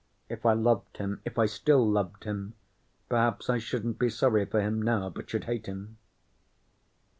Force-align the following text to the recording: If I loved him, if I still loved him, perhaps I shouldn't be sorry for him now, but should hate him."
If 0.29 0.47
I 0.47 0.53
loved 0.53 0.97
him, 0.97 1.21
if 1.25 1.37
I 1.37 1.45
still 1.45 1.87
loved 1.87 2.23
him, 2.23 2.55
perhaps 3.07 3.51
I 3.51 3.59
shouldn't 3.59 3.99
be 3.99 4.09
sorry 4.09 4.45
for 4.47 4.59
him 4.59 4.81
now, 4.81 5.11
but 5.11 5.29
should 5.29 5.43
hate 5.43 5.67
him." 5.67 5.99